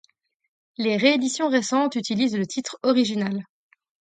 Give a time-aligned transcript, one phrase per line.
[0.79, 3.45] Les rééditions récentes utilisent le titre original.